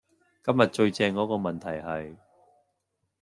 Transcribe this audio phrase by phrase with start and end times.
[0.43, 2.17] 今日最正嗰個問題係